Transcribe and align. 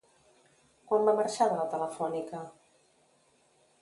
Quan 0.91 1.05
va 1.09 1.13
marxar 1.19 1.47
de 1.51 1.59
la 1.59 1.67
Telefónica? 1.75 2.41